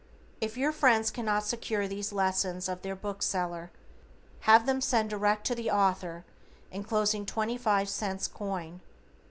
If 0.41 0.57
your 0.57 0.71
friends 0.71 1.11
cannot 1.11 1.43
secure 1.45 1.87
these 1.87 2.11
lessons 2.11 2.67
of 2.67 2.81
their 2.81 2.95
bookseller, 2.95 3.69
have 4.49 4.65
them 4.65 4.81
send 4.81 5.11
direct 5.11 5.45
to 5.45 5.53
the 5.53 5.69
Author, 5.69 6.25
enclosing 6.71 7.23
twenty 7.23 7.55
five 7.55 7.87
cents 7.87 8.27
coin. 8.27 8.81